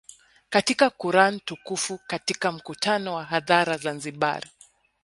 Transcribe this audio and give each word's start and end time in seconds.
katika 0.49 0.89
Quran 0.89 1.39
Tukufu 1.39 1.97
Katika 2.07 2.51
mkutano 2.51 3.13
wa 3.13 3.23
hadhara 3.25 3.77
Zanzibar 3.77 4.43